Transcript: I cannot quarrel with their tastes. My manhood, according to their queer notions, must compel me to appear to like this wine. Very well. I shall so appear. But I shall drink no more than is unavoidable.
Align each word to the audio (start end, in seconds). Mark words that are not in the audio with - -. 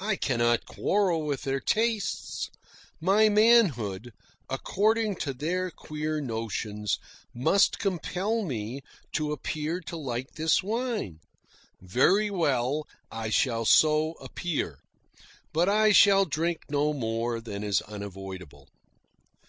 I 0.00 0.16
cannot 0.16 0.66
quarrel 0.66 1.24
with 1.24 1.42
their 1.44 1.60
tastes. 1.60 2.50
My 3.00 3.28
manhood, 3.28 4.12
according 4.48 5.14
to 5.22 5.32
their 5.32 5.70
queer 5.70 6.20
notions, 6.20 6.98
must 7.32 7.78
compel 7.78 8.42
me 8.42 8.82
to 9.12 9.30
appear 9.30 9.78
to 9.82 9.96
like 9.96 10.32
this 10.32 10.60
wine. 10.60 11.20
Very 11.80 12.30
well. 12.30 12.88
I 13.12 13.28
shall 13.30 13.64
so 13.64 14.14
appear. 14.14 14.80
But 15.52 15.68
I 15.68 15.92
shall 15.92 16.24
drink 16.24 16.62
no 16.68 16.92
more 16.92 17.40
than 17.40 17.62
is 17.62 17.80
unavoidable. 17.82 18.66